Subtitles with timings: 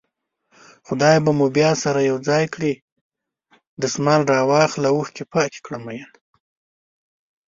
[0.87, 2.73] خدای به مو بيا سره يو ځای کړي
[3.81, 6.09] دسمال راواخله اوښکې پاکې کړه مينه